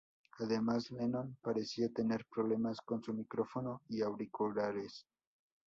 [0.39, 5.05] Además, Lennon parecía tener problemas con su micrófono y auriculares.